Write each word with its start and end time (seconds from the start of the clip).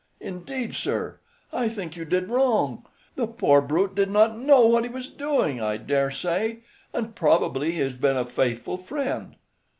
Indeed, 0.19 0.73
sir. 0.73 1.19
I 1.53 1.69
think 1.69 1.95
you 1.95 2.05
did 2.05 2.27
wrong. 2.29 2.87
The 3.13 3.27
poor 3.27 3.61
brute 3.61 3.93
did 3.93 4.09
not 4.09 4.35
know 4.35 4.65
what 4.65 4.83
he 4.83 4.89
was 4.89 5.07
doing, 5.09 5.61
I 5.61 5.77
dare 5.77 6.09
say, 6.09 6.63
and 6.91 7.13
probably 7.15 7.73
he 7.73 7.79
has 7.81 7.97
been 7.97 8.17
a 8.17 8.25
faithful 8.25 8.77
friend." 8.77 9.35